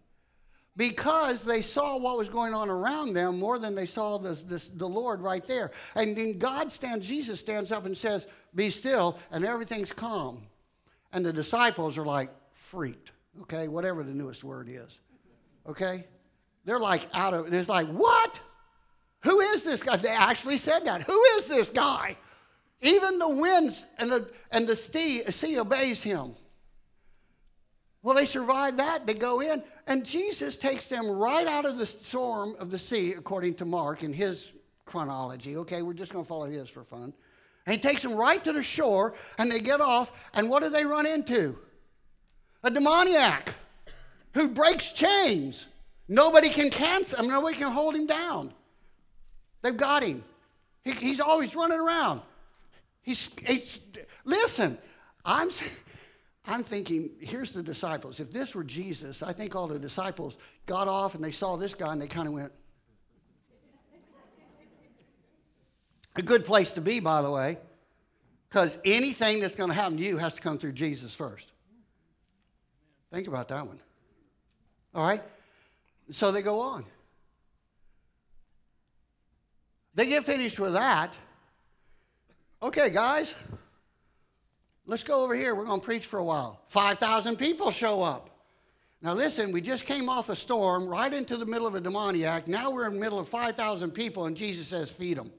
[0.76, 4.68] Because they saw what was going on around them more than they saw this, this,
[4.68, 5.72] the Lord right there.
[5.94, 10.42] And then God stands, Jesus stands up and says, Be still, and everything's calm.
[11.12, 15.00] And the disciples are like freaked, okay, whatever the newest word is,
[15.68, 16.06] okay?
[16.64, 18.40] They're like out of, it's like, what?
[19.22, 19.96] Who is this guy?
[19.96, 21.02] They actually said that.
[21.02, 22.16] Who is this guy?
[22.82, 26.34] Even the winds and the, and the sea, sea obeys him.
[28.02, 29.06] Well, they survive that.
[29.06, 33.12] They go in, and Jesus takes them right out of the storm of the sea,
[33.12, 34.52] according to Mark in his
[34.86, 35.58] chronology.
[35.58, 37.12] Okay, we're just going to follow his for fun.
[37.66, 40.70] And he takes them right to the shore, and they get off, and what do
[40.70, 41.58] they run into?
[42.62, 43.54] A demoniac
[44.32, 45.66] who breaks chains.
[46.08, 48.54] Nobody can cancel him, nobody can hold him down.
[49.62, 50.24] They've got him.
[50.84, 52.22] He, he's always running around.
[53.10, 53.80] He's, he's
[54.24, 54.78] listen,
[55.24, 55.50] I'm,
[56.46, 58.20] I'm thinking, here's the disciples.
[58.20, 61.74] If this were Jesus, I think all the disciples got off and they saw this
[61.74, 62.52] guy and they kind of went,
[66.14, 67.58] a good place to be, by the way,
[68.48, 71.50] because anything that's going to happen to you has to come through Jesus first.
[73.12, 73.80] Think about that one.
[74.94, 75.22] All right?
[76.10, 76.84] So they go on.
[79.96, 81.16] They get finished with that.
[82.62, 83.34] Okay, guys,
[84.84, 85.54] let's go over here.
[85.54, 86.60] We're going to preach for a while.
[86.68, 88.28] 5,000 people show up.
[89.02, 92.46] Now, listen, we just came off a storm right into the middle of a demoniac.
[92.46, 95.32] Now we're in the middle of 5,000 people, and Jesus says, Feed them.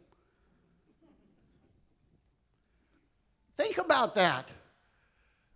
[3.56, 4.50] Think about that.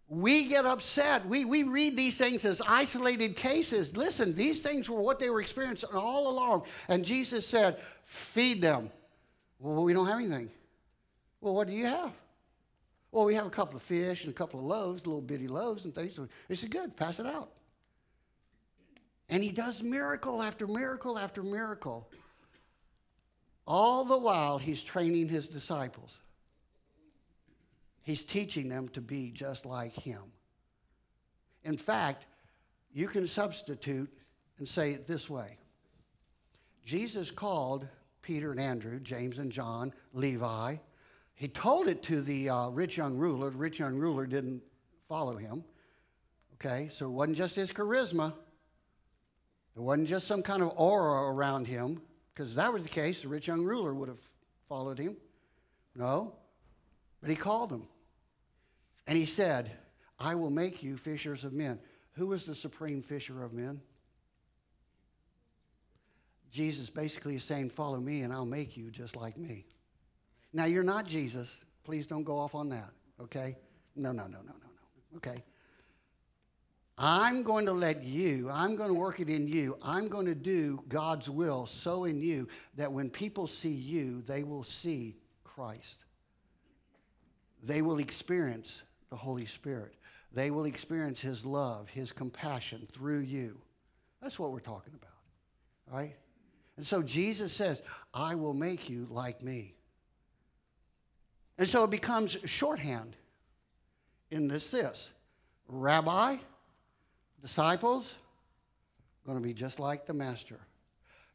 [0.08, 1.26] We get upset.
[1.26, 3.98] We, we read these things as isolated cases.
[3.98, 6.66] Listen, these things were what they were experiencing all along.
[6.90, 8.92] And Jesus said, Feed them.
[9.58, 10.52] Well, we don't have anything.
[11.42, 12.12] Well, what do you have?
[13.12, 15.86] Well, we have a couple of fish and a couple of loaves, little bitty loaves
[15.86, 16.20] and things.
[16.48, 17.52] He said, Good, pass it out.
[19.30, 22.10] And he does miracle after miracle after miracle.
[23.68, 26.20] All the while, he's training his disciples.
[28.04, 30.22] He's teaching them to be just like him.
[31.64, 32.28] In fact,
[32.94, 34.12] you can substitute
[34.60, 35.58] and say it this way
[36.86, 37.88] Jesus called
[38.22, 40.76] Peter and Andrew, James and John, Levi.
[41.36, 43.50] He told it to the uh, rich young ruler.
[43.50, 44.62] The rich young ruler didn't
[45.08, 45.64] follow him.
[46.54, 48.34] Okay, so it wasn't just his charisma,
[49.76, 52.02] it wasn't just some kind of aura around him,
[52.34, 54.22] because if that was the case, the rich young ruler would have
[54.70, 55.18] followed him.
[55.96, 56.34] No,
[57.20, 57.88] but he called him.
[59.06, 59.72] And he said,
[60.18, 61.80] I will make you fishers of men.
[62.14, 63.82] Who was the supreme fisher of men?
[66.52, 69.66] Jesus basically is saying, Follow me and I'll make you just like me.
[70.56, 71.66] Now, you're not Jesus.
[71.84, 72.92] Please don't go off on that,
[73.22, 73.58] okay?
[73.98, 75.44] No, no, no, no, no, no, okay?
[76.98, 79.78] I'm going to let you, I'm going to work it in you.
[79.84, 84.44] I'm going to do God's will so in you that when people see you, they
[84.44, 86.06] will see Christ.
[87.62, 89.96] They will experience the Holy Spirit.
[90.32, 93.58] They will experience His love, His compassion through you.
[94.22, 96.16] That's what we're talking about, right?
[96.78, 97.82] And so Jesus says,
[98.14, 99.75] I will make you like me.
[101.58, 103.16] And so it becomes shorthand
[104.32, 105.10] in this this.
[105.68, 106.38] Rabbi,
[107.42, 108.18] disciples,
[109.26, 110.60] going to be just like the master.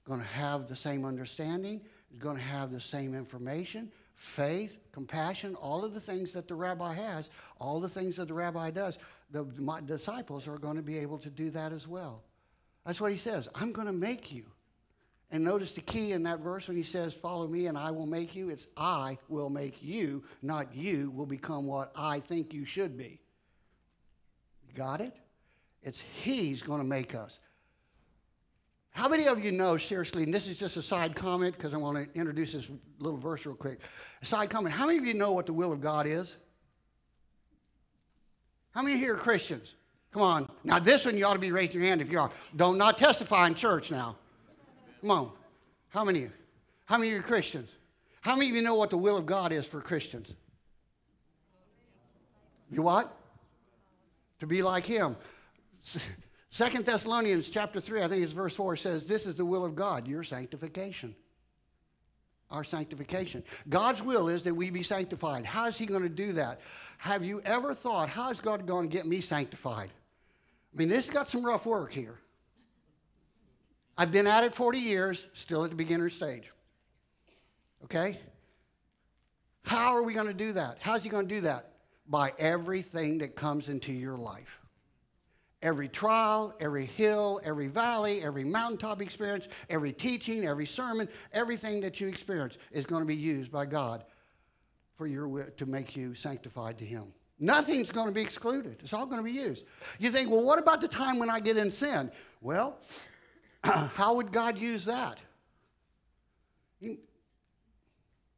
[0.04, 1.80] Going to have the same understanding,
[2.18, 6.94] going to have the same information, faith, compassion, all of the things that the rabbi
[6.94, 8.98] has, all the things that the rabbi does.
[9.30, 9.44] The
[9.86, 12.22] disciples are going to be able to do that as well.
[12.84, 13.48] That's what he says.
[13.54, 14.44] I'm going to make you.
[15.32, 18.06] And notice the key in that verse when he says, Follow me and I will
[18.06, 18.48] make you.
[18.48, 23.20] It's I will make you, not you will become what I think you should be.
[24.74, 25.16] Got it?
[25.82, 27.38] It's He's going to make us.
[28.92, 31.76] How many of you know, seriously, and this is just a side comment because I
[31.76, 33.78] want to introduce this little verse real quick.
[34.20, 34.74] A side comment.
[34.74, 36.36] How many of you know what the will of God is?
[38.72, 39.74] How many here are Christians?
[40.12, 40.50] Come on.
[40.64, 42.30] Now, this one you ought to be raising your hand if you are.
[42.56, 44.16] Don't not testify in church now.
[45.00, 45.30] Come on.
[45.88, 46.32] How many of you?
[46.86, 47.70] How many of you are Christians?
[48.20, 50.34] How many of you know what the will of God is for Christians?
[52.70, 53.16] You what?
[54.40, 55.16] To be like Him.
[56.50, 59.74] Second Thessalonians chapter 3, I think it's verse 4, says, This is the will of
[59.74, 61.14] God, your sanctification.
[62.50, 63.44] Our sanctification.
[63.68, 65.46] God's will is that we be sanctified.
[65.46, 66.60] How is He going to do that?
[66.98, 69.90] Have you ever thought, how is God going to get me sanctified?
[70.74, 72.18] I mean, this has got some rough work here.
[74.00, 76.50] I've been at it 40 years, still at the beginner stage.
[77.84, 78.18] Okay?
[79.62, 80.78] How are we going to do that?
[80.80, 81.72] How's he going to do that?
[82.08, 84.58] By everything that comes into your life.
[85.60, 92.00] Every trial, every hill, every valley, every mountaintop experience, every teaching, every sermon, everything that
[92.00, 94.04] you experience is going to be used by God
[94.94, 97.12] for your to make you sanctified to Him.
[97.38, 98.78] Nothing's going to be excluded.
[98.80, 99.66] It's all going to be used.
[99.98, 102.10] You think, well, what about the time when I get in sin?
[102.40, 102.78] Well,
[103.64, 105.18] how would God use that?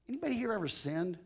[0.09, 1.19] Anybody here ever sinned?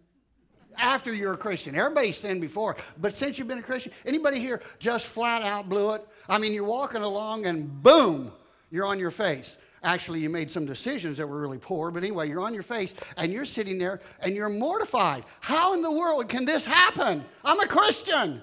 [0.79, 1.75] After you're a Christian.
[1.75, 5.93] Everybody sinned before, but since you've been a Christian, anybody here just flat out blew
[5.93, 6.07] it?
[6.29, 8.31] I mean, you're walking along and boom,
[8.71, 9.57] you're on your face.
[9.83, 12.93] Actually, you made some decisions that were really poor, but anyway, you're on your face
[13.17, 15.25] and you're sitting there and you're mortified.
[15.41, 17.25] How in the world can this happen?
[17.45, 18.43] I'm a Christian.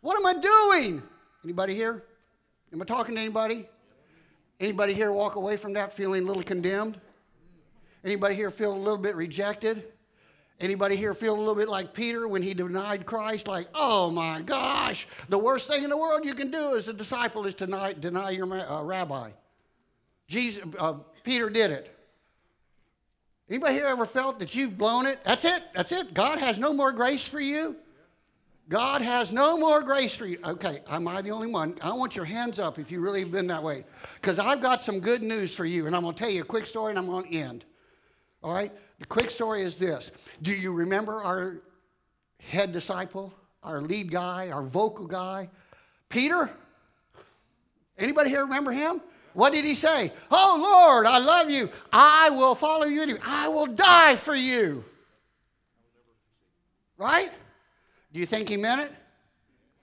[0.00, 1.02] What am I doing?
[1.42, 2.04] Anybody here?
[2.72, 3.68] Am I talking to anybody?
[4.60, 7.00] Anybody here walk away from that feeling a little condemned?
[8.04, 9.84] Anybody here feel a little bit rejected?
[10.60, 13.48] Anybody here feel a little bit like Peter when he denied Christ?
[13.48, 16.92] Like, oh my gosh, the worst thing in the world you can do as a
[16.92, 19.30] disciple is to deny, deny your uh, rabbi.
[20.28, 20.94] Jesus, uh,
[21.24, 21.90] Peter did it.
[23.50, 25.22] Anybody here ever felt that you've blown it?
[25.24, 25.62] That's it.
[25.74, 26.14] That's it.
[26.14, 27.76] God has no more grace for you.
[28.68, 30.38] God has no more grace for you.
[30.42, 31.74] Okay, am I the only one?
[31.82, 33.84] I want your hands up if you really have been that way.
[34.14, 36.46] Because I've got some good news for you, and I'm going to tell you a
[36.46, 37.66] quick story and I'm going to end.
[38.42, 38.72] All right?
[38.98, 40.10] The quick story is this
[40.40, 41.60] Do you remember our
[42.40, 45.50] head disciple, our lead guy, our vocal guy,
[46.08, 46.50] Peter?
[47.98, 49.00] Anybody here remember him?
[49.34, 50.12] What did he say?
[50.30, 51.70] Oh Lord, I love you.
[51.92, 53.18] I will follow you.
[53.24, 54.84] I will die for you.
[56.96, 57.30] Right?
[58.14, 58.92] Do you think he meant it?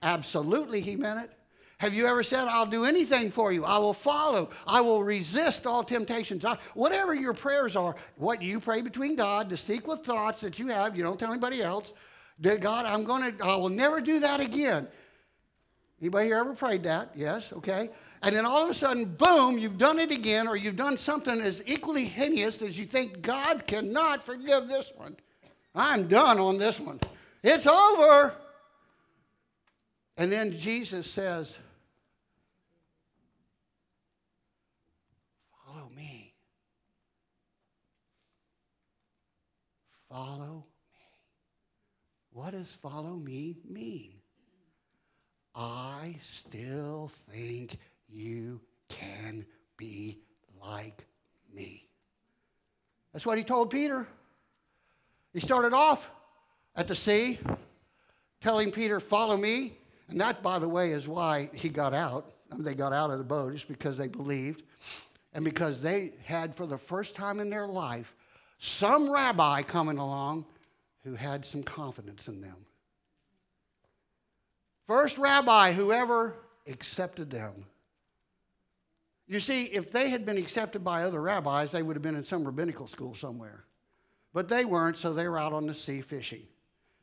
[0.02, 1.30] Absolutely, he meant it.
[1.76, 3.64] Have you ever said, I'll do anything for you?
[3.64, 4.50] I will follow.
[4.66, 6.44] I will resist all temptations.
[6.44, 10.68] I, whatever your prayers are, what you pray between God, the secret thoughts that you
[10.68, 11.92] have, you don't tell anybody else.
[12.38, 14.88] That God, I'm going to, I will never do that again.
[16.00, 17.10] Anybody here ever prayed that?
[17.14, 17.90] Yes, okay.
[18.22, 21.40] And then all of a sudden, boom, you've done it again, or you've done something
[21.40, 25.16] as equally heinous as you think God cannot forgive this one.
[25.74, 26.98] I'm done on this one.
[27.42, 28.34] It's over.
[30.16, 31.58] And then Jesus says,
[35.66, 36.34] Follow me.
[40.08, 40.64] Follow
[40.94, 41.00] me.
[42.32, 44.12] What does follow me mean?
[45.54, 47.78] I still think
[48.08, 49.44] you can
[49.76, 50.18] be
[50.60, 51.06] like
[51.52, 51.88] me.
[53.12, 54.06] That's what he told Peter.
[55.32, 56.10] He started off
[56.76, 57.38] at the sea,
[58.40, 59.78] telling Peter, Follow me.
[60.08, 62.32] And that, by the way, is why he got out.
[62.58, 64.62] They got out of the boat, is because they believed.
[65.32, 68.14] And because they had, for the first time in their life,
[68.58, 70.44] some rabbi coming along
[71.02, 72.56] who had some confidence in them.
[74.86, 76.34] First rabbi who ever
[76.66, 77.64] accepted them.
[79.26, 82.24] You see, if they had been accepted by other rabbis, they would have been in
[82.24, 83.64] some rabbinical school somewhere.
[84.34, 86.42] But they weren't, so they were out on the sea fishing.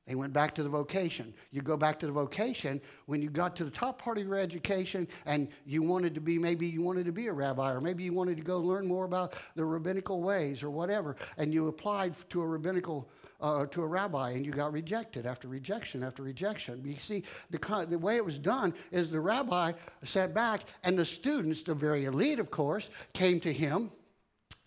[0.10, 1.36] They went back to the vocation.
[1.52, 4.38] You go back to the vocation when you got to the top part of your
[4.38, 8.04] education and you wanted to be, maybe you wanted to be a rabbi, or maybe
[8.04, 12.16] you wanted to go learn more about the rabbinical ways or whatever, and you applied
[12.32, 13.08] to a rabbinical
[13.40, 16.82] uh, to a rabbi and you got rejected after rejection after rejection.
[16.84, 21.06] You see, the, the way it was done is the rabbi sat back and the
[21.06, 23.92] students, the very elite, of course, came to him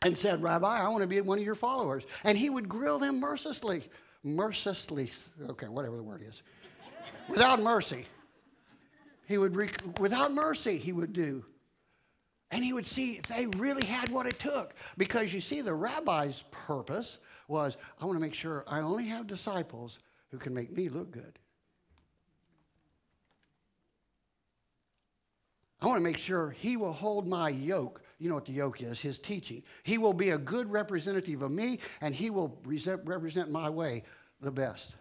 [0.02, 2.06] and said, Rabbi, I want to be one of your followers.
[2.24, 3.84] And he would grill them mercilessly,
[4.24, 5.10] mercilessly,
[5.50, 6.42] okay, whatever the word is,
[7.28, 8.06] without mercy.
[9.26, 9.56] He would,
[9.98, 11.44] without mercy, he would do.
[12.50, 14.74] And he would see if they really had what it took.
[14.98, 17.18] Because you see, the rabbi's purpose
[17.48, 20.00] was I want to make sure I only have disciples
[20.30, 21.38] who can make me look good.
[25.80, 28.01] I want to make sure he will hold my yoke.
[28.22, 29.64] You know what the yoke is, his teaching.
[29.82, 34.04] He will be a good representative of me, and he will represent my way
[34.40, 34.94] the best.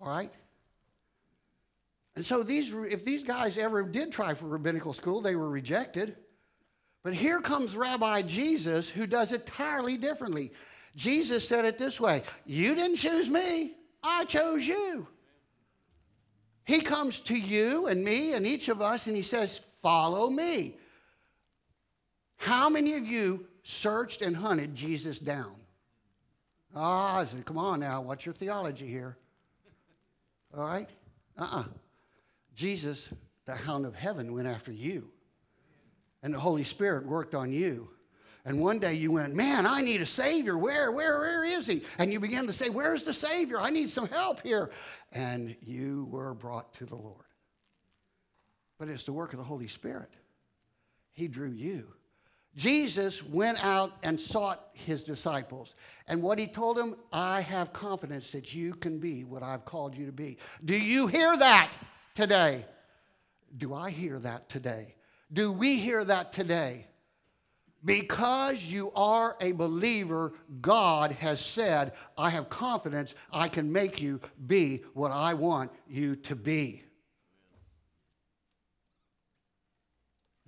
[0.00, 0.32] All right?
[2.14, 6.14] And so these, if these guys ever did try for rabbinical school, they were rejected.
[7.02, 10.52] But here comes Rabbi Jesus who does it entirely differently.
[10.94, 13.72] Jesus said it this way You didn't choose me,
[14.04, 15.08] I chose you.
[16.64, 20.76] He comes to you and me and each of us and he says, Follow me.
[22.38, 25.54] How many of you searched and hunted Jesus down?
[26.74, 29.16] Ah, I said, come on now, what's your theology here?
[30.56, 30.88] All right?
[31.38, 31.60] Uh uh-uh.
[31.60, 31.64] uh
[32.54, 33.08] Jesus,
[33.46, 35.10] the hound of heaven, went after you.
[36.22, 37.88] And the Holy Spirit worked on you
[38.44, 40.56] And one day you went, Man, I need a Savior.
[40.56, 41.82] Where, where, where is He?
[41.98, 43.60] And you began to say, Where's the Savior?
[43.60, 44.70] I need some help here.
[45.12, 47.26] And you were brought to the Lord.
[48.78, 50.10] But it's the work of the Holy Spirit.
[51.12, 51.88] He drew you.
[52.58, 55.76] Jesus went out and sought his disciples.
[56.08, 59.94] And what he told them, I have confidence that you can be what I've called
[59.94, 60.38] you to be.
[60.64, 61.72] Do you hear that
[62.14, 62.66] today?
[63.56, 64.96] Do I hear that today?
[65.32, 66.88] Do we hear that today?
[67.84, 74.20] Because you are a believer, God has said, I have confidence I can make you
[74.48, 76.82] be what I want you to be.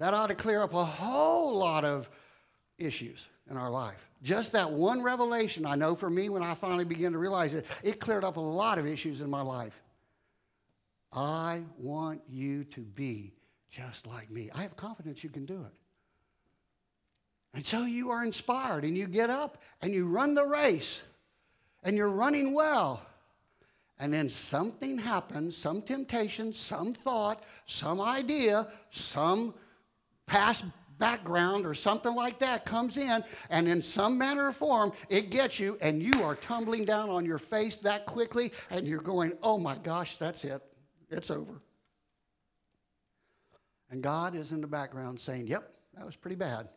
[0.01, 2.09] That ought to clear up a whole lot of
[2.78, 4.09] issues in our life.
[4.22, 7.66] Just that one revelation, I know for me, when I finally began to realize it,
[7.84, 9.78] it cleared up a lot of issues in my life.
[11.12, 13.34] I want you to be
[13.68, 14.51] just like me.
[14.55, 15.72] I have confidence you can do it.
[17.53, 21.03] And so you are inspired and you get up and you run the race
[21.82, 23.03] and you're running well.
[23.98, 29.53] And then something happens, some temptation, some thought, some idea, some
[30.31, 30.64] past
[30.99, 35.59] background or something like that comes in, and in some manner or form, it gets
[35.59, 39.59] you, and you are tumbling down on your face that quickly, and you're going, oh
[39.59, 40.62] my gosh, that's it.
[41.11, 41.61] It's over.
[43.91, 46.68] And God is in the background saying, yep, that was pretty bad.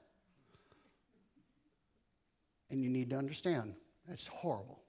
[2.71, 3.75] And you need to understand
[4.09, 4.81] that's horrible.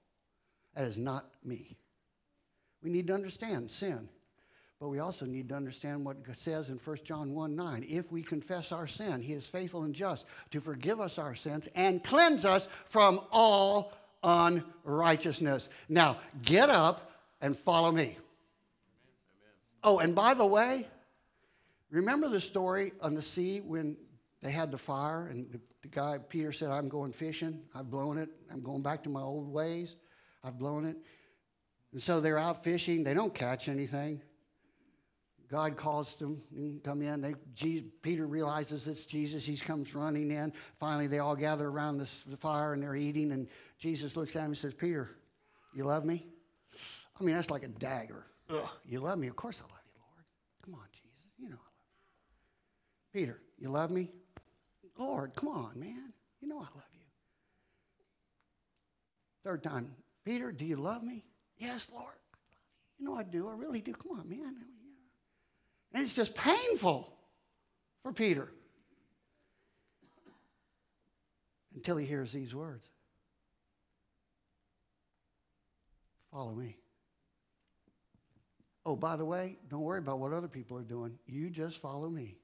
[0.75, 1.77] That is not me.
[2.81, 4.09] We need to understand sin.
[4.85, 7.87] But we also need to understand what it says in 1 John 1 9.
[7.89, 11.67] If we confess our sin, he is faithful and just to forgive us our sins
[11.73, 15.69] and cleanse us from all unrighteousness.
[15.89, 17.09] Now, get up
[17.41, 18.15] and follow me.
[19.83, 20.87] Oh, and by the way,
[21.89, 23.97] remember the story on the sea when
[24.43, 27.59] they had the fire and the guy, Peter said, I'm going fishing.
[27.73, 28.29] I've blown it.
[28.51, 29.95] I'm going back to my old ways.
[30.43, 30.97] I've blown it.
[31.91, 33.03] And so they're out fishing.
[33.03, 34.21] They don't catch anything.
[35.49, 37.21] God calls them and come in.
[37.21, 39.45] They, Jesus, Peter realizes it's Jesus.
[39.45, 40.51] He comes running in.
[40.79, 43.31] Finally, they all gather around this, the fire and they're eating.
[43.31, 45.11] And Jesus looks at him and says, Peter,
[45.73, 46.25] you love me?
[47.19, 48.25] I mean, that's like a dagger.
[48.49, 49.27] Ugh, you love me?
[49.27, 50.25] Of course I love you, Lord.
[50.63, 51.31] Come on, Jesus.
[51.37, 51.93] You know I love
[53.13, 53.19] you.
[53.19, 54.09] Peter, you love me?
[54.97, 56.13] Lord, come on, man.
[56.41, 57.01] You know I love you.
[59.43, 59.91] Third time,
[60.23, 61.23] Peter, do you love me?
[61.57, 62.05] Yes, Lord.
[62.05, 62.57] I love you.
[62.97, 63.47] You know I do.
[63.47, 63.93] I really do.
[63.93, 64.55] Come on, man.
[65.95, 67.09] And it's just painful
[68.03, 68.51] for Peter
[71.73, 72.87] until he hears these words
[76.31, 76.75] Follow me.
[78.85, 81.17] Oh, by the way, don't worry about what other people are doing.
[81.27, 82.35] You just follow me.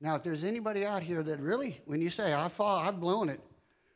[0.00, 3.28] Now, if there's anybody out here that really, when you say, I fall, I've blown
[3.28, 3.40] it,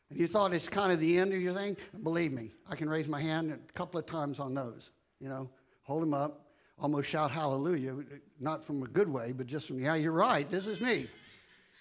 [0.09, 2.89] and you thought it's kind of the end of your thing, believe me, I can
[2.89, 4.89] raise my hand a couple of times on those.
[5.21, 5.49] You know,
[5.83, 6.46] hold them up,
[6.79, 7.95] almost shout hallelujah,
[8.39, 11.07] not from a good way, but just from, yeah, you're right, this is me.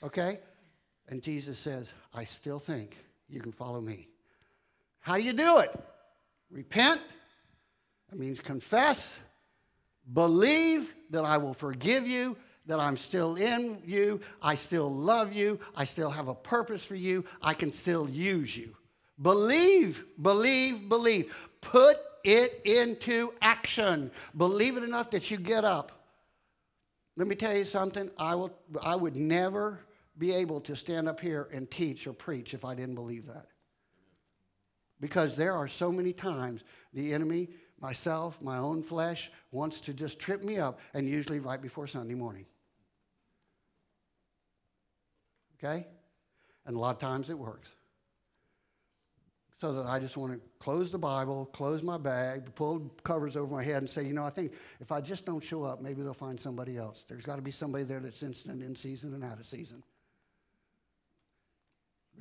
[0.03, 0.41] Okay?
[1.09, 2.97] And Jesus says, I still think
[3.29, 4.09] you can follow me.
[5.01, 5.71] How do you do it?
[6.51, 7.01] Repent.
[8.11, 9.19] That means confess.
[10.13, 12.37] Believe that I will forgive you,
[12.67, 16.97] that I'm still in you, I still love you, I still have a purpose for
[16.97, 18.75] you, I can still use you.
[19.21, 21.35] Believe, believe, believe.
[21.61, 24.11] Put it into action.
[24.37, 25.93] Believe it enough that you get up.
[27.17, 28.11] Let me tell you something.
[28.19, 28.53] I, will,
[28.83, 29.81] I would never
[30.19, 33.47] be able to stand up here and teach or preach if I didn't believe that.
[35.01, 37.49] Because there are so many times the enemy,
[37.81, 42.15] myself, my own flesh, wants to just trip me up, and usually right before Sunday
[42.15, 42.47] morning.
[45.59, 45.87] Okay?
[46.65, 47.71] And a lot of times it works
[49.57, 53.53] so that I just want to close the Bible, close my bag, pull covers over
[53.53, 56.03] my head, and say, you know, I think if I just don't show up, maybe
[56.03, 57.07] they'll find somebody else.
[57.09, 59.83] There's got to be somebody there that's instant in season and out of season.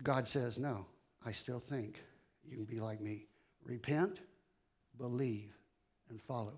[0.01, 0.85] God says, no,
[1.25, 2.01] I still think
[2.47, 3.25] you can be like me.
[3.65, 4.21] Repent,
[4.97, 5.57] believe,
[6.09, 6.57] and follow.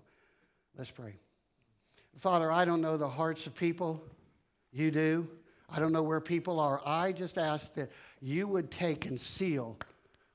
[0.76, 1.16] Let's pray.
[2.20, 4.00] Father, I don't know the hearts of people.
[4.72, 5.28] You do.
[5.68, 6.80] I don't know where people are.
[6.86, 9.76] I just ask that you would take and seal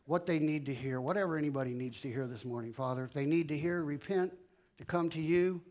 [0.06, 3.04] what they need to hear, whatever anybody needs to hear this morning, Father.
[3.04, 4.34] If they need to hear, repent,
[4.78, 5.62] to come to you,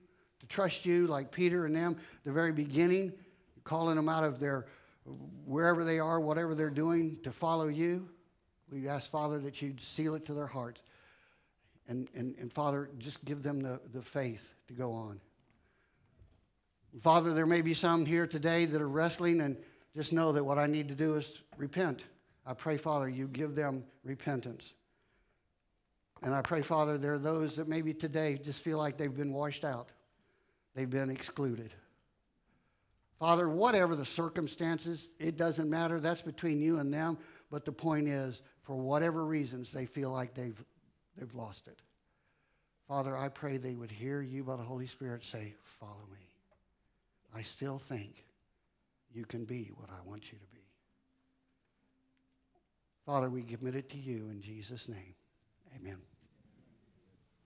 [0.41, 3.13] to trust you like Peter and them, the very beginning,
[3.65, 4.67] calling them out of their
[5.45, 8.09] wherever they are, whatever they're doing, to follow you.
[8.71, 10.83] We ask, Father, that you'd seal it to their hearts.
[11.89, 15.21] And, and, and Father, just give them the, the faith to go on.
[17.01, 19.57] Father, there may be some here today that are wrestling, and
[19.97, 22.05] just know that what I need to do is repent
[22.47, 24.73] I pray, Father, you give them repentance.
[26.23, 29.33] And I pray, Father, there are those that maybe today just feel like they've been
[29.33, 29.91] washed out,
[30.75, 31.73] they've been excluded.
[33.19, 36.01] Father, whatever the circumstances, it doesn't matter.
[36.01, 37.19] That's between you and them.
[37.53, 40.61] But the point is, for whatever reasons, they feel like they've,
[41.17, 41.79] they've lost it.
[42.89, 46.19] Father, I pray they would hear you by the Holy Spirit say, Follow me.
[47.35, 48.25] I still think
[49.15, 50.52] you can be what I want you to be.
[53.07, 55.15] Father, we commit it to you in Jesus' name.
[55.77, 55.99] Amen.